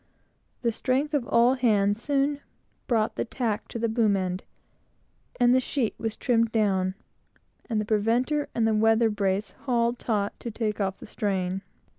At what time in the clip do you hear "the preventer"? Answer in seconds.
7.79-8.49